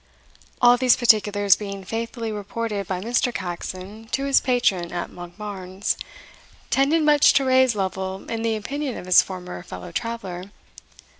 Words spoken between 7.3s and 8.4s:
to raise Lovel